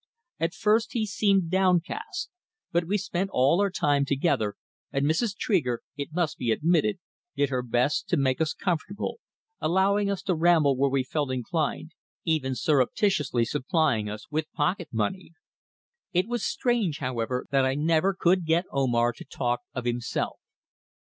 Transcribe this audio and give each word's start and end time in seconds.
At 0.39 0.55
first 0.55 0.93
he 0.93 1.05
seemed 1.05 1.51
downcast, 1.51 2.31
but 2.71 2.85
we 2.85 2.97
spent 2.97 3.29
all 3.31 3.61
our 3.61 3.69
time 3.69 4.03
together, 4.03 4.55
and 4.91 5.05
Mrs. 5.05 5.37
Tregear, 5.37 5.81
it 5.95 6.11
must 6.11 6.39
be 6.39 6.49
admitted, 6.49 6.97
did 7.35 7.49
her 7.51 7.61
best 7.61 8.09
to 8.09 8.17
make 8.17 8.41
us 8.41 8.55
comfortable, 8.55 9.19
allowing 9.59 10.09
us 10.09 10.23
to 10.23 10.33
ramble 10.33 10.75
where 10.75 10.89
we 10.89 11.03
felt 11.03 11.31
inclined, 11.31 11.91
even 12.25 12.55
surreptitiously 12.55 13.45
supplying 13.45 14.09
us 14.09 14.25
with 14.31 14.51
pocket 14.53 14.87
money. 14.91 15.33
It 16.13 16.27
was 16.27 16.43
strange, 16.43 16.97
however, 16.97 17.45
that 17.51 17.63
I 17.63 17.75
never 17.75 18.15
could 18.19 18.43
get 18.43 18.65
Omar 18.71 19.13
to 19.13 19.23
talk 19.23 19.59
of 19.75 19.85
himself. 19.85 20.39